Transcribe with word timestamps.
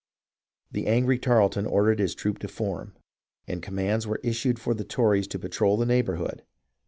The 0.71 0.87
angry 0.87 1.19
Tarleton 1.19 1.67
ordered 1.67 1.99
his 1.99 2.15
troop 2.15 2.39
to 2.39 2.47
form, 2.47 2.95
and 3.47 3.61
com 3.61 3.75
mands 3.75 4.07
were 4.07 4.19
issued 4.23 4.57
for 4.57 4.73
the 4.73 4.83
Tories 4.83 5.27
to 5.27 5.37
patrol 5.37 5.77
the 5.77 5.85
neighbour 5.85 6.15
hood. 6.15 6.41